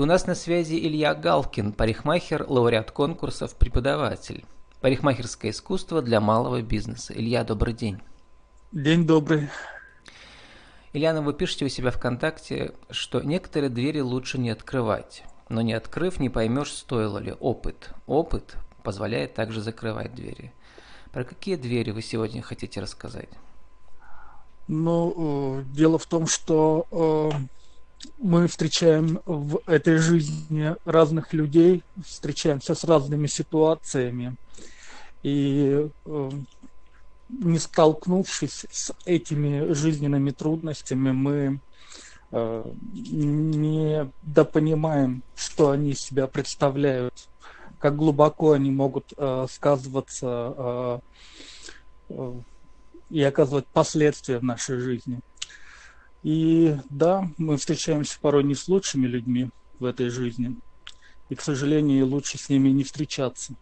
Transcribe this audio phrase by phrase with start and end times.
[0.00, 4.46] И у нас на связи Илья Галкин, парикмахер, лауреат конкурсов, преподаватель.
[4.80, 7.12] Парикмахерское искусство для малого бизнеса.
[7.12, 8.00] Илья, добрый день.
[8.72, 9.50] День добрый.
[10.94, 15.22] Ильяна, вы пишете у себя ВКонтакте, что некоторые двери лучше не открывать.
[15.50, 17.90] Но не открыв, не поймешь, стоило ли опыт.
[18.06, 20.54] Опыт позволяет также закрывать двери.
[21.12, 23.28] Про какие двери вы сегодня хотите рассказать?
[24.66, 27.59] Ну, э, дело в том, что э,
[28.18, 34.36] мы встречаем в этой жизни разных людей, встречаемся с разными ситуациями.
[35.22, 36.30] И э,
[37.28, 41.60] не столкнувшись с этими жизненными трудностями, мы
[42.30, 47.28] э, не допонимаем, что они из себя представляют,
[47.78, 51.00] как глубоко они могут э, сказываться
[53.08, 55.20] и оказывать последствия в нашей жизни.
[56.22, 60.56] И да, мы встречаемся порой не с лучшими людьми в этой жизни.
[61.28, 63.54] И, к сожалению, лучше с ними не встречаться.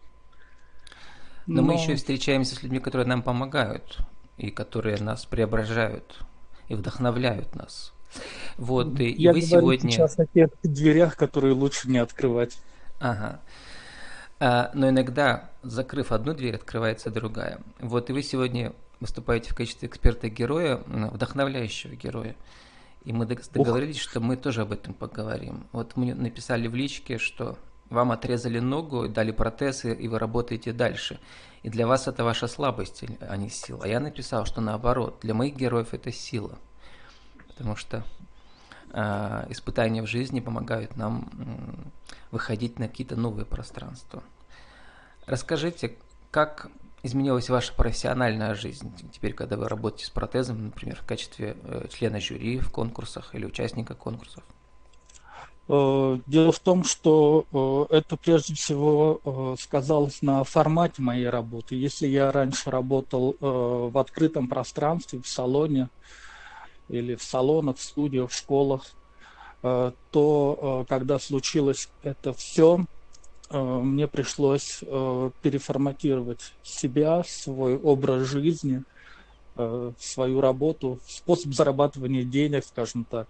[1.45, 3.99] Но, Но мы еще встречаемся с людьми, которые нам помогают,
[4.37, 6.19] и которые нас преображают,
[6.67, 7.93] и вдохновляют нас.
[8.57, 9.91] Вот, и, Я и вы сегодня...
[9.91, 12.57] сейчас о тех дверях, которые лучше не открывать.
[12.99, 13.39] Ага.
[14.39, 17.59] А, но иногда, закрыв одну дверь, открывается другая.
[17.79, 22.35] Вот, и вы сегодня выступаете в качестве эксперта-героя, вдохновляющего героя.
[23.05, 24.01] И мы договорились, Ух.
[24.01, 25.65] что мы тоже об этом поговорим.
[25.71, 27.57] Вот мы написали в личке, что
[27.89, 31.19] вам отрезали ногу, дали протез, и вы работаете дальше.
[31.63, 33.81] И для вас это ваша слабость, а не сила.
[33.83, 36.57] А я написал, что наоборот, для моих героев это сила.
[37.47, 38.03] Потому что
[38.93, 41.99] э, испытания в жизни помогают нам э,
[42.31, 44.23] выходить на какие-то новые пространства.
[45.25, 45.97] Расскажите,
[46.31, 46.69] как
[47.03, 52.19] изменилась ваша профессиональная жизнь теперь, когда вы работаете с протезом, например, в качестве э, члена
[52.19, 54.43] жюри в конкурсах или участника конкурсов?
[55.67, 61.75] Э, дело в том, что э, это прежде всего сказалось на формате моей работы.
[61.75, 65.89] Если я раньше работал в открытом пространстве, в салоне
[66.89, 68.85] или в салонах, в студиях, в школах,
[69.61, 72.85] то когда случилось это все,
[73.57, 78.83] мне пришлось э, переформатировать себя, свой образ жизни,
[79.55, 83.27] э, свою работу, способ зарабатывания денег, скажем так.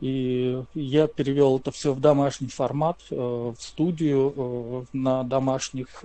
[0.00, 6.04] И я перевел это все в домашний формат, в студию, на домашних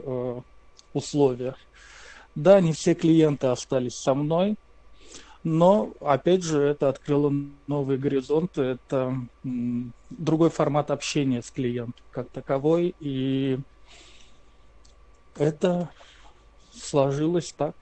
[0.95, 1.57] условиях.
[2.33, 4.55] Да, не все клиенты остались со мной,
[5.43, 7.33] но, опять же, это открыло
[7.67, 9.15] новые горизонты, это
[10.09, 13.59] другой формат общения с клиентом как таковой, и
[15.35, 15.89] это
[16.73, 17.75] сложилось так.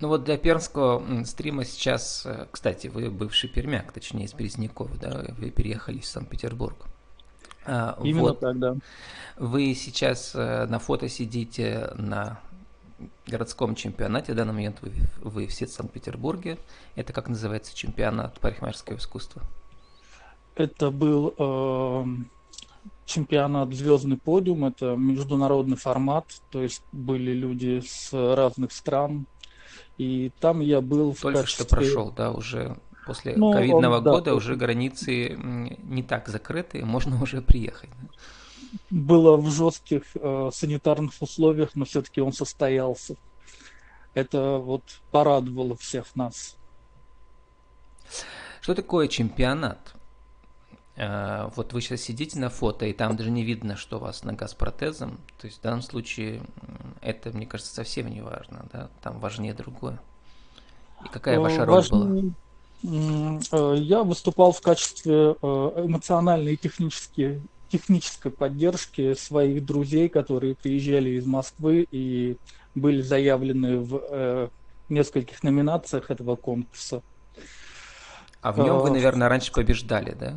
[0.00, 5.26] Ну вот для пермского стрима сейчас, э, кстати, вы бывший пермяк, точнее из Березняков, да,
[5.36, 6.86] вы переехали в Санкт-Петербург.
[7.66, 8.40] А, Именно вот.
[8.40, 8.76] так, да.
[9.36, 12.40] Вы сейчас э, на фото сидите на
[13.26, 14.32] городском чемпионате.
[14.32, 16.58] В данный момент вы, вы все в Санкт-Петербурге.
[16.96, 19.42] Это как называется чемпионат парикмахерского искусства?
[20.54, 22.04] Это был э,
[23.06, 24.64] чемпионат Звездный подиум.
[24.66, 26.26] Это международный формат.
[26.50, 29.26] То есть были люди с разных стран.
[29.98, 31.64] И там я был в Только качестве...
[31.64, 36.84] что прошел, да, уже после ну, ковидного он, года да, уже границы не так закрыты,
[36.84, 37.90] можно уже приехать.
[38.00, 38.08] Да?
[38.90, 43.16] Было в жестких э, санитарных условиях, но все-таки он состоялся.
[44.14, 46.56] Это вот порадовало всех нас.
[48.60, 49.94] Что такое чемпионат?
[50.96, 54.24] Э, вот вы сейчас сидите на фото, и там даже не видно, что у вас
[54.24, 55.18] нога с протезом.
[55.40, 56.42] То есть в данном случае
[57.00, 58.66] это, мне кажется, совсем не важно.
[58.72, 58.90] Да?
[59.02, 60.00] Там важнее другое.
[61.04, 62.32] И какая э, ваша роль была?
[62.82, 71.26] Э, я выступал в качестве эмоциональной и технической технической поддержки своих друзей, которые приезжали из
[71.26, 72.36] Москвы и
[72.74, 74.48] были заявлены в э,
[74.88, 77.02] нескольких номинациях этого конкурса.
[78.42, 80.34] А в нем вы, э, наверное, раньше побеждали, да?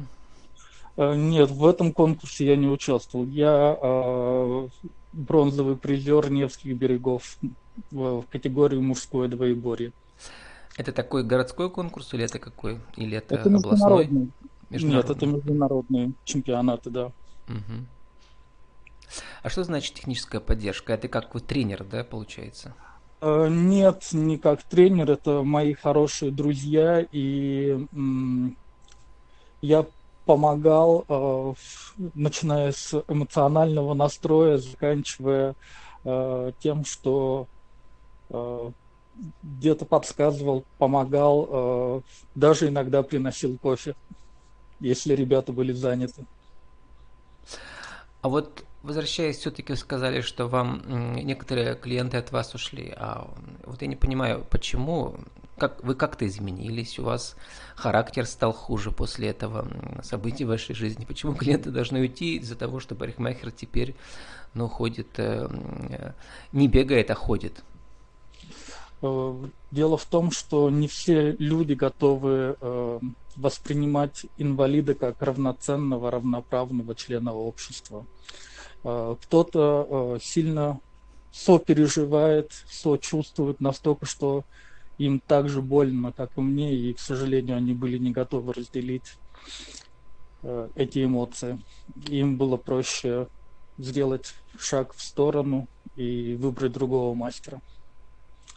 [0.98, 3.26] Э, нет, в этом конкурсе я не участвовал.
[3.28, 4.68] Я э,
[5.14, 7.38] бронзовый призер Невских берегов
[7.92, 9.92] в, в категории мужское двоеборье.
[10.78, 12.80] Это такой городской конкурс или это какой?
[12.98, 14.10] Или это, это областной?
[14.70, 15.10] Международный.
[15.10, 17.12] Нет, это международные чемпионаты, да.
[17.48, 17.86] Угу.
[19.44, 20.94] А что значит техническая поддержка?
[20.94, 22.74] Это как вы тренер, да, получается?
[23.22, 27.86] Э, нет, не как тренер, это мои хорошие друзья, и
[29.62, 29.86] я
[30.26, 31.54] помогал, э,
[32.16, 35.56] начиная с эмоционального настроя, заканчивая
[36.06, 37.48] э, тем, что
[39.44, 42.02] где-то подсказывал, помогал,
[42.34, 43.94] даже иногда приносил кофе
[44.84, 46.26] если ребята были заняты.
[48.22, 50.84] А вот возвращаясь, все-таки сказали, что вам
[51.16, 52.94] некоторые клиенты от вас ушли.
[52.96, 55.16] А вот я не понимаю, почему,
[55.58, 57.36] как вы как-то изменились, у вас
[57.76, 59.68] характер стал хуже после этого
[60.04, 61.06] события в вашей жизни.
[61.06, 63.96] Почему клиенты должны уйти из-за того, что парикмахер теперь,
[64.54, 65.50] ну, ходит, э,
[66.52, 67.64] не бегает, а ходит?
[69.04, 69.36] Э,
[69.72, 73.00] дело в том, что не все люди готовы э,
[73.36, 78.06] воспринимать инвалида как равноценного, равноправного члена общества.
[78.86, 80.80] Э, кто-то сильно
[81.34, 84.46] сопереживает, сочувствует настолько, что
[84.98, 89.18] им так же больно, как и мне, и, к сожалению, они были не готовы разделить
[90.76, 91.60] эти эмоции.
[92.08, 93.28] Им было проще
[93.78, 97.62] сделать шаг в сторону и выбрать другого мастера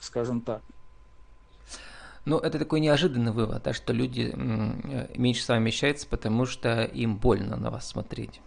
[0.07, 0.63] скажем так.
[2.25, 4.33] Ну, это такой неожиданный вывод, да, что люди
[5.17, 8.41] меньше с вами общаются, потому что им больно на вас смотреть.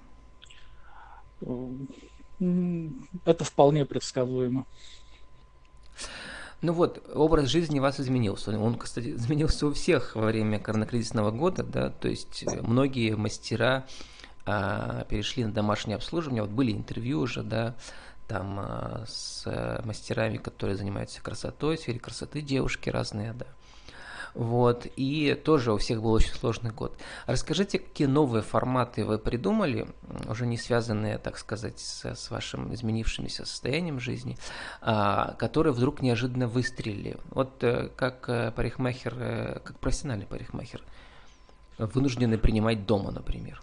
[3.26, 4.66] Это вполне предсказуемо.
[6.62, 8.60] Ну вот, образ жизни вас изменился.
[8.60, 13.86] Он, кстати, изменился у всех во время коронакризисного года, да, то есть э, многие мастера
[14.50, 16.42] а, перешли на домашнее обслуживание.
[16.42, 17.75] Вот были интервью уже, да,
[18.28, 23.46] там а, с э, мастерами, которые занимаются красотой, сфере красоты, девушки разные, да.
[24.36, 26.96] Вот, и тоже у всех был очень сложный год.
[27.25, 29.88] Расскажите, какие новые форматы вы придумали,
[30.28, 34.38] уже не связанные, так сказать, с, с вашим изменившимся состоянием жизни,
[34.81, 37.18] а, которые вдруг неожиданно выстрелили.
[37.31, 40.84] Вот э, как э, парикмахер, как профессиональный парикмахер,
[41.80, 43.62] вынуждены принимать дома, например.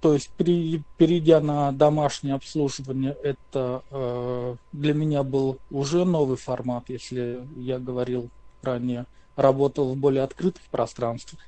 [0.00, 6.84] То есть, при, перейдя на домашнее обслуживание, это э, для меня был уже новый формат,
[6.88, 8.30] если я говорил
[8.62, 11.40] ранее, работал в более открытых пространствах,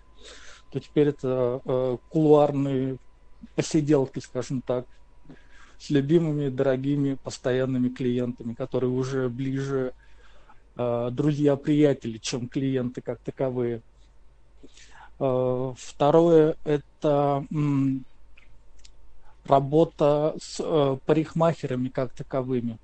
[0.72, 2.96] то теперь это э, кулуарные
[3.54, 4.86] посиделки, скажем так,
[5.78, 9.94] с любимыми, дорогими, постоянными клиентами, которые уже ближе
[10.76, 13.82] э, друзья-приятели, чем клиенты как таковые.
[15.22, 17.46] Э, второе– это
[19.44, 22.78] работа с э, парикмахерами как таковыми.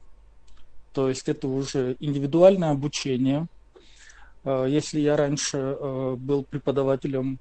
[0.93, 3.49] То есть это уже индивидуальное обучение.
[4.44, 5.76] Э, если я раньше
[6.17, 7.38] был преподавателем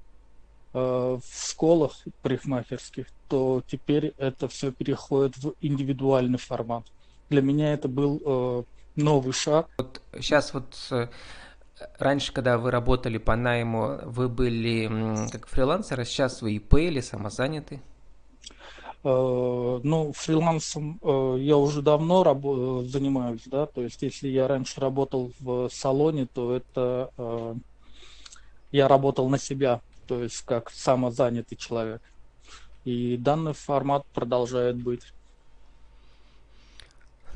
[0.74, 6.84] в школах парикмахерских, то теперь это все переходит в индивидуальный формат.
[7.30, 8.66] Для меня это был
[8.96, 9.70] новый шаг.
[9.78, 10.76] Вот сейчас вот
[12.00, 14.90] раньше, когда вы работали по найму, вы были
[15.32, 17.82] как фрилансер, а сейчас вы ИП или самозаняты?
[19.04, 24.82] Э, ну, фрилансом э, я уже давно рабо- занимаюсь, да, то есть если я раньше
[24.82, 27.56] работал в салоне, то это э,
[28.72, 32.02] я работал на себя, то есть как самозанятый человек.
[32.86, 35.04] И данный формат продолжает быть.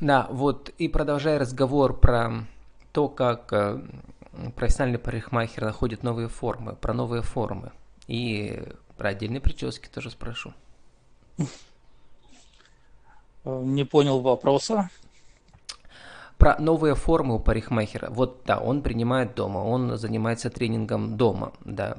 [0.00, 2.44] Да, вот и продолжая разговор про
[2.92, 3.52] то, как
[4.56, 7.72] профессиональный парикмахер находит новые формы, про новые формы.
[8.06, 8.62] И
[8.96, 10.52] про отдельные прически тоже спрошу.
[13.44, 14.90] Не понял вопроса.
[16.38, 18.10] Про новые формы у парикмахера.
[18.10, 21.98] Вот, да, он принимает дома, он занимается тренингом дома, да.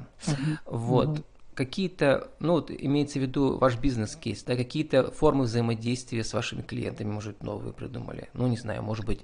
[0.66, 1.08] Вот.
[1.08, 1.24] Uh-huh.
[1.54, 7.10] Какие-то, ну, вот имеется в виду ваш бизнес-кейс, да, какие-то формы взаимодействия с вашими клиентами,
[7.10, 8.28] может, новые придумали.
[8.34, 9.20] Ну, не знаю, может быть,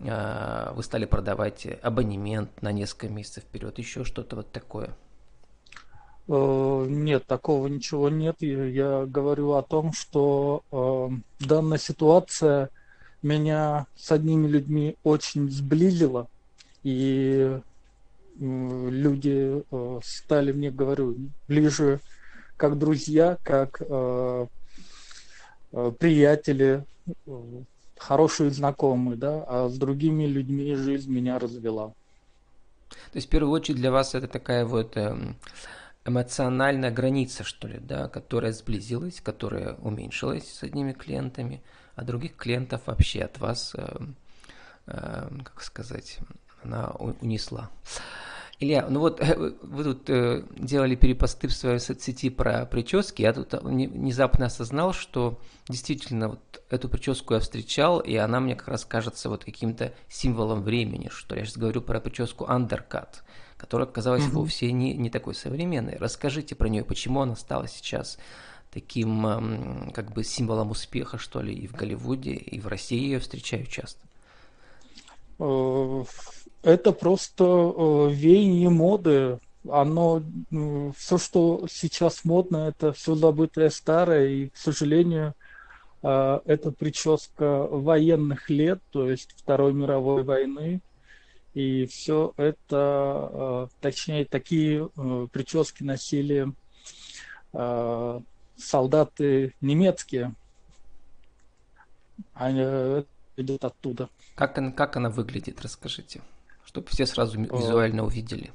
[0.00, 4.90] а, вы стали продавать абонемент на несколько месяцев вперед, еще что-то вот такое?
[6.28, 8.36] Э, нет, такого ничего нет.
[8.40, 12.70] Я говорю о том, что э, данная ситуация
[13.22, 16.28] меня с одними людьми очень сблизила,
[16.82, 17.60] и
[18.40, 21.16] люди э, стали мне, говорю,
[21.46, 22.00] ближе
[22.56, 23.80] как друзья, как
[25.98, 26.84] приятели,
[28.00, 31.94] хорошие знакомые, да, а с другими людьми жизнь меня развела.
[32.88, 35.36] То есть в первую очередь для вас это такая вот эм,
[36.04, 41.62] эмоциональная граница, что ли, да, которая сблизилась, которая уменьшилась с одними клиентами,
[41.94, 44.16] а других клиентов вообще от вас, эм,
[44.86, 46.18] эм, как сказать,
[46.62, 47.70] она унесла.
[48.62, 49.20] Илья, ну вот
[49.62, 55.40] вы тут э, делали перепосты в своей соцсети про прически, я тут внезапно осознал, что
[55.66, 60.62] действительно вот эту прическу я встречал, и она мне как раз кажется вот каким-то символом
[60.62, 63.22] времени, что я сейчас говорю про прическу undercut,
[63.56, 64.40] которая оказалась угу.
[64.40, 65.96] вовсе не, не такой современной.
[65.96, 68.18] Расскажите про нее, почему она стала сейчас
[68.70, 73.64] таким как бы символом успеха, что ли, и в Голливуде, и в России ее встречаю
[73.64, 74.00] часто.
[75.38, 76.04] Э,
[76.62, 79.38] это просто э, веяние моды.
[79.68, 80.22] оно,
[80.96, 85.34] все, что сейчас модно, это все забытое старое, и, к сожалению,
[86.02, 90.80] а, это прическа военных лет, то есть Второй мировой войны,
[91.52, 96.52] и все это, а, точнее, такие а, прически носили
[98.56, 100.36] солдаты немецкие,
[102.32, 103.04] они
[103.36, 104.08] идут оттуда.
[104.36, 106.20] Как, она, как она выглядит, расскажите,
[106.70, 108.52] чтобы все сразу визуально увидели.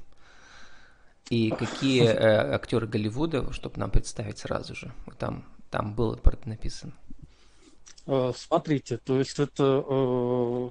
[1.28, 4.90] И какие э, актеры Голливуда, чтобы нам представить сразу же.
[5.18, 6.94] Там, там было про это написано.
[8.06, 10.70] Э, смотрите, то есть это э,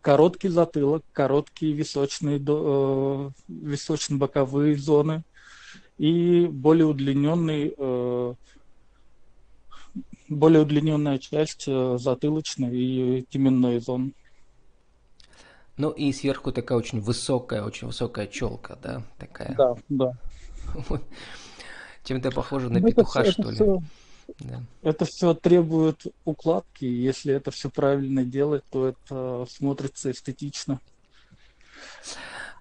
[0.00, 5.24] короткий затылок, короткие височные, э, височно-боковые зоны
[5.98, 8.34] и более удлиненный э,
[10.30, 14.14] более удлиненная часть э, затылочной и теменной зон.
[15.76, 19.54] Ну и сверху такая очень высокая, очень высокая челка, да, такая.
[19.54, 20.12] Да, да.
[22.04, 23.54] Чем-то похоже на ну, петуха, что это ли.
[23.54, 23.82] Все,
[24.38, 24.62] да.
[24.82, 26.84] Это все требует укладки.
[26.84, 30.80] Если это все правильно делать, то это смотрится эстетично.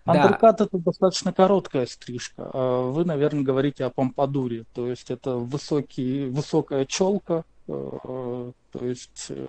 [0.06, 0.66] Андеркат да.
[0.66, 2.50] это достаточно короткая стрижка.
[2.54, 4.66] А вы, наверное, говорите о помпадуре.
[4.74, 7.44] То есть это высокий, высокая челка.
[7.68, 9.48] Э, то есть э,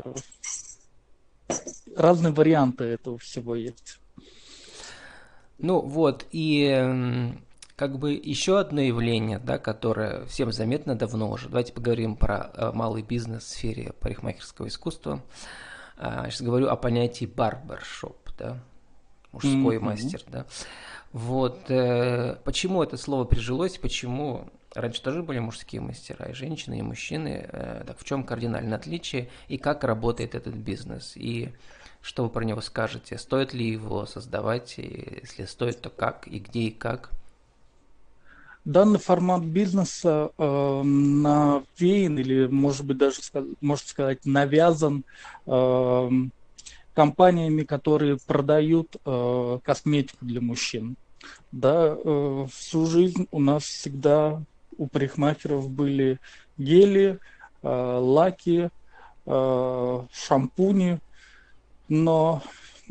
[1.96, 3.98] разные варианты этого всего есть.
[5.58, 7.32] Ну вот, и
[7.80, 11.48] как бы еще одно явление, да, которое всем заметно давно уже.
[11.48, 15.22] Давайте поговорим про э, малый бизнес в сфере парикмахерского искусства.
[15.96, 18.58] А, сейчас говорю о понятии барбершоп, да,
[19.32, 19.80] мужской mm-hmm.
[19.80, 20.44] мастер, да.
[21.12, 26.82] Вот э, почему это слово прижилось, почему раньше тоже были мужские мастера, и женщины, и
[26.82, 31.52] мужчины, э, так в чем кардинальное отличие, и как работает этот бизнес, и
[32.02, 36.60] что вы про него скажете, стоит ли его создавать, если стоит, то как, и где,
[36.60, 37.10] и как.
[38.64, 43.20] Данный формат бизнеса э, навеян или, может быть, даже,
[43.60, 45.04] можно сказать, навязан
[45.46, 46.10] э,
[46.94, 50.96] компаниями, которые продают э, косметику для мужчин.
[51.52, 54.42] Да, э, всю жизнь у нас всегда
[54.80, 56.18] у парикмахеров были
[56.56, 57.18] гели,
[57.62, 58.70] э, лаки,
[59.26, 61.00] э, шампуни,
[61.88, 62.42] но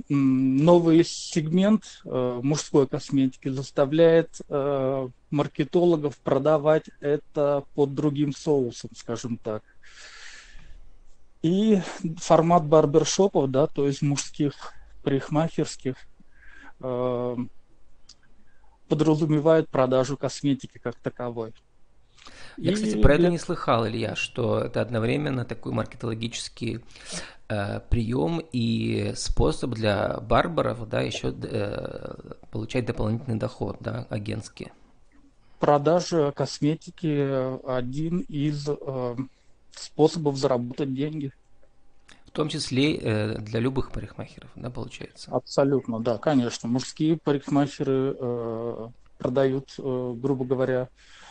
[0.08, 9.64] новый сегмент э, мужской косметики заставляет э, маркетологов продавать это под другим соусом, скажем так.
[11.42, 11.82] И
[12.18, 15.96] формат барбершопов, да, то есть мужских парикмахерских,
[16.82, 17.36] э,
[18.88, 21.54] подразумевает продажу косметики как таковой.
[22.62, 26.82] Я, кстати, про это не слыхал, Илья, что это одновременно такой маркетологический
[27.48, 32.16] э, прием и способ для барбаров, да, еще э,
[32.52, 34.72] получать дополнительный доход, да, агентский.
[35.60, 39.16] Продажа косметики один из э,
[39.72, 41.32] способов заработать деньги.
[42.26, 45.32] В том числе э, для любых парикмахеров, да, получается?
[45.32, 46.68] Абсолютно, да, конечно.
[46.68, 48.88] Мужские парикмахеры э,
[49.18, 51.29] продают, э, грубо говоря, Э,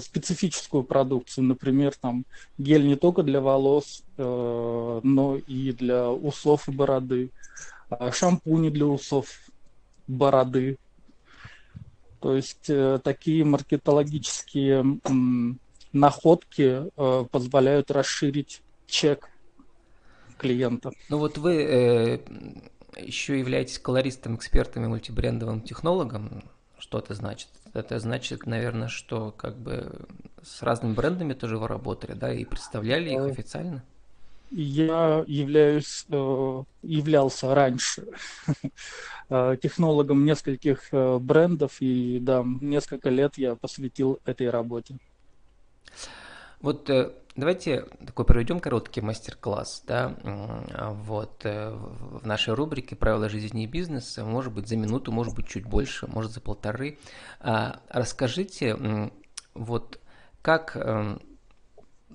[0.00, 2.24] специфическую продукцию, например, там
[2.58, 7.30] гель не только для волос, э, но и для усов и бороды,
[7.88, 9.28] а шампуни для усов,
[10.06, 10.78] бороды.
[12.20, 15.00] То есть э, такие маркетологические
[15.92, 16.84] находки
[17.30, 19.30] позволяют расширить чек
[20.36, 20.92] клиента.
[21.08, 22.18] Ну вот вы э,
[22.98, 26.42] еще являетесь колористом, экспертом и мультибрендовым технологом.
[26.80, 27.48] Что это значит?
[27.74, 30.06] Это значит, наверное, что как бы
[30.42, 33.84] с разными брендами тоже вы работали, да, и представляли их э, официально?
[34.50, 38.06] Я являюсь, э, являлся раньше
[39.28, 44.96] э, технологом нескольких брендов, и да, несколько лет я посвятил этой работе.
[46.60, 46.90] Вот
[47.36, 50.14] Давайте такой проведем короткий мастер-класс, да,
[51.06, 55.46] вот, э, в нашей рубрике «Правила жизни и бизнеса», может быть, за минуту, может быть,
[55.46, 56.98] чуть больше, может, за полторы.
[57.38, 59.10] А, расскажите,
[59.54, 60.00] вот,
[60.42, 61.22] как эм,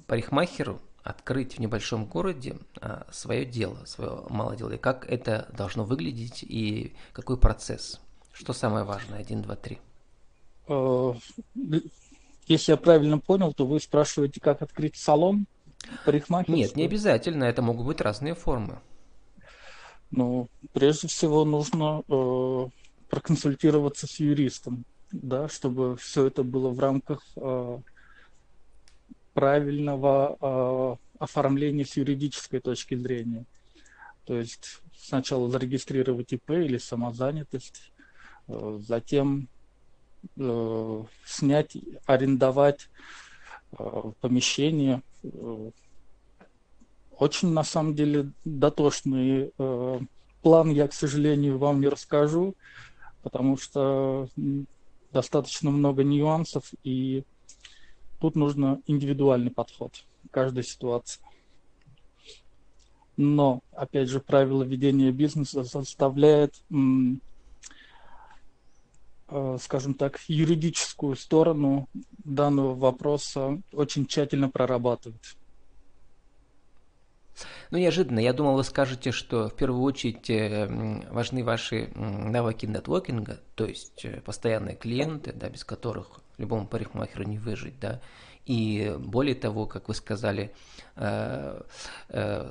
[0.06, 5.86] парикмахеру открыть в небольшом городе а, свое дело, свое малое дело, и как это должно
[5.86, 8.02] выглядеть, и какой процесс?
[8.34, 9.20] Что самое важное?
[9.20, 9.80] Один, два, три.
[12.48, 15.48] Э, если я правильно понял, то вы спрашиваете, как открыть салон
[16.06, 16.58] парикмахерскую?
[16.58, 18.80] Нет, не обязательно, это могут быть разные формы.
[20.12, 22.68] Ну, прежде всего нужно э,
[23.10, 27.80] проконсультироваться с юристом, да, чтобы все это было в рамках э,
[29.34, 33.46] правильного э, оформления с юридической точки зрения.
[34.26, 37.92] То есть сначала зарегистрировать ИП или самозанятость,
[38.48, 39.50] затем
[41.26, 42.90] снять, арендовать
[44.22, 45.02] помещение.
[47.18, 49.52] Очень, на самом деле, дотошный
[50.42, 52.56] план я, к сожалению, вам не расскажу,
[53.24, 54.28] потому что
[55.12, 57.24] достаточно много нюансов, и
[58.20, 61.22] тут нужно индивидуальный подход к каждой ситуации.
[63.18, 66.76] Но, опять же, правило ведения бизнеса заставляет, э,
[69.60, 71.90] скажем так, юридическую сторону
[72.24, 75.36] данного вопроса очень тщательно прорабатывать.
[77.72, 78.20] Ну, неожиданно.
[78.20, 80.68] Я думал, вы скажете, что в первую очередь э,
[81.12, 87.38] важны ваши навыки нетворкинга, то есть э, постоянные клиенты, да, без которых любому парикмахеру не
[87.38, 88.02] выжить, да,
[88.46, 90.52] и более того, как вы сказали,
[90.96, 91.62] э,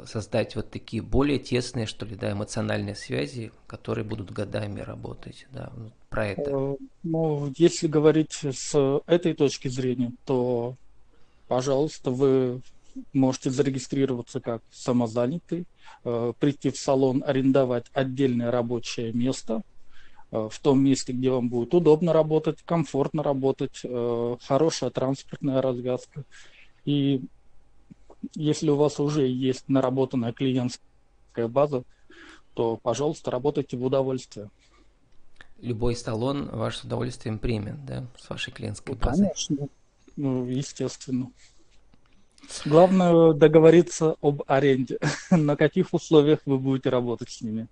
[0.07, 5.73] создать вот такие более тесные, что ли, да, эмоциональные связи, которые будут годами работать, да,
[6.11, 6.77] про это.
[7.03, 10.77] Ну, если говорить с этой точки зрения, то,
[11.49, 12.61] пожалуйста, вы
[13.13, 15.67] можете зарегистрироваться как самозанятый,
[16.05, 19.74] э, прийти в салон, арендовать отдельное рабочее место э,
[20.35, 26.25] в том месте, где вам будет удобно работать, комфортно работать, э, хорошая транспортная развязка.
[26.85, 27.23] И
[28.35, 31.85] если у вас уже есть наработанная клиентская база,
[32.55, 34.51] то, пожалуйста, работайте в удовольствие.
[35.61, 39.27] Любой салон ваш с удовольствием примет, да, с вашей клиентской базой?
[39.27, 39.69] Конечно,
[40.17, 41.31] ну, естественно.
[42.65, 44.99] Главное договориться об аренде.
[45.31, 47.69] На каких условиях вы будете работать с ними?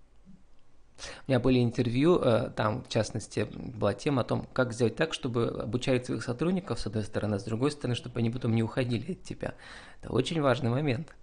[1.26, 5.14] У меня были интервью, э, там, в частности, была тема о том, как сделать так,
[5.14, 8.62] чтобы обучать своих сотрудников, с одной стороны, а с другой стороны, чтобы они потом не
[8.62, 9.54] уходили от тебя.
[10.00, 11.14] Это очень важный момент.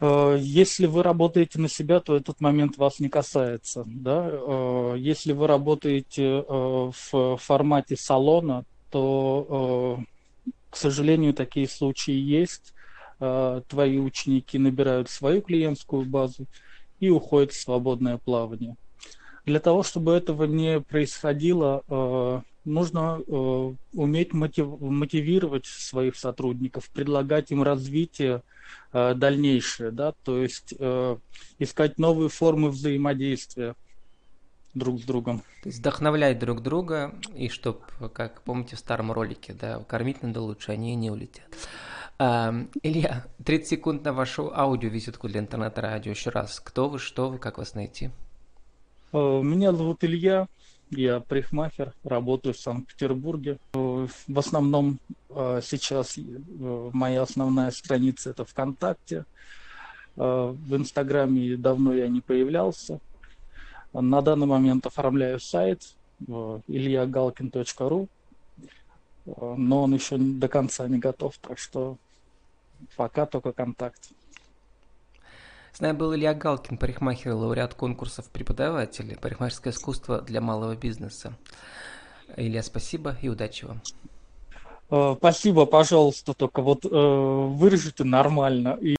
[0.00, 3.84] Э, если вы работаете на себя, то этот момент вас не касается.
[3.86, 4.28] Да?
[4.30, 10.00] Э, если вы работаете в формате салона, то
[10.70, 12.72] к сожалению, такие случаи есть.
[13.18, 16.46] Твои ученики набирают свою клиентскую базу
[17.02, 18.76] и уходят в свободное плавание.
[19.44, 27.62] Для того, чтобы этого не происходило, а, нужно а, уметь мотивировать своих сотрудников, предлагать им
[27.62, 28.42] развитие
[28.92, 30.72] дальнейшее, да, то есть
[31.58, 33.74] искать новые формы взаимодействия
[34.72, 35.40] друг с другом.
[35.62, 37.82] То есть вдохновлять друг друга, и чтоб,
[38.14, 41.44] как помните в старом ролике, да, кормить надо лучше, они не улетят.
[42.22, 46.12] Илья, 30 секунд на вашу аудиовизитку для интернет-радио.
[46.12, 48.10] Еще раз, кто вы, что вы, как вас найти?
[49.12, 50.46] Э, меня зовут Илья,
[50.90, 53.58] я парикмахер, работаю в Санкт-Петербурге.
[53.74, 56.16] Э, в основном э, сейчас
[56.92, 59.24] моя основная страница это ВКонтакте.
[60.14, 63.00] В Инстаграме давно я не появлялся.
[63.92, 65.82] На данный момент оформляю сайт
[66.20, 68.08] ильягалкин.ру,
[69.26, 71.96] но он еще до конца не готов, так что
[72.96, 74.10] пока только контакт.
[75.72, 81.32] С нами был Илья Галкин, парикмахер, лауреат конкурсов преподаватель, парикмахерское искусство для малого бизнеса.
[82.36, 83.80] Илья, спасибо и удачи вам.
[84.90, 88.76] Э, спасибо, пожалуйста, только вот э, вырежите нормально.
[88.80, 88.90] И